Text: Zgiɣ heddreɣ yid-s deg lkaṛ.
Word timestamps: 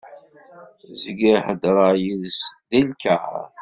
Zgiɣ 1.01 1.39
heddreɣ 1.47 1.93
yid-s 2.03 2.39
deg 2.69 2.83
lkaṛ. 2.89 3.33